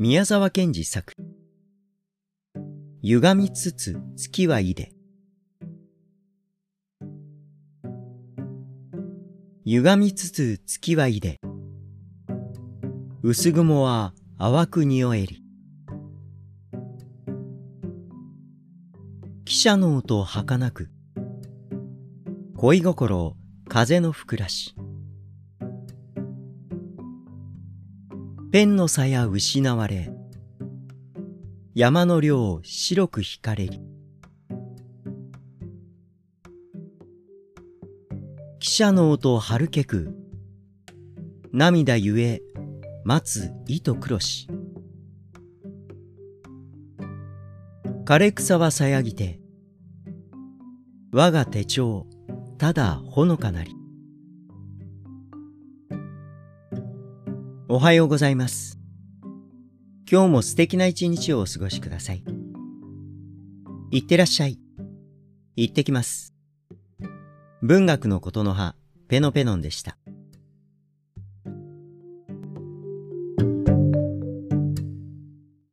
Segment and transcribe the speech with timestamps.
[0.00, 1.12] 宮沢賢治作。
[3.02, 4.92] 歪みつつ月はいで。
[9.64, 11.40] 歪みつつ月はいで。
[13.24, 15.42] 薄雲は淡く匂えり。
[19.44, 20.90] 汽車の音儚く。
[22.56, 23.36] 恋心
[23.68, 24.76] 風のふくらし。
[28.58, 30.10] ペンの鞘失われ、
[31.76, 33.80] 山の量白く引かれり。
[38.58, 40.12] 汽車の音春けく、
[41.52, 42.42] 涙ゆえ、
[43.04, 44.48] 待つ糸黒し。
[48.04, 49.38] 枯れ草はさやぎて、
[51.12, 52.08] 我が手帳、
[52.58, 53.70] ただほのかなり。
[57.70, 58.78] おはようございます。
[60.10, 62.24] 今日も素敵な一日をお過ごしください。
[63.90, 64.58] いってらっしゃい。
[65.54, 66.32] 行ってきます。
[67.60, 68.74] 文学のことの葉、
[69.08, 69.97] ペノペノンでした。